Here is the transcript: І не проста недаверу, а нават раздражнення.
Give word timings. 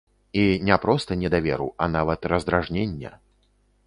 І 0.43 0.59
не 0.69 0.77
проста 0.85 1.17
недаверу, 1.23 1.67
а 1.83 1.87
нават 1.97 2.25
раздражнення. 2.33 3.11